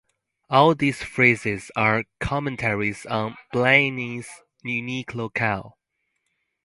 All 0.49 0.73
these 0.73 1.03
phrases 1.03 1.69
are 1.75 2.05
commentaries 2.19 3.05
on 3.05 3.37
Blaine's 3.53 4.27
unique 4.63 5.13
locale. 5.13 5.77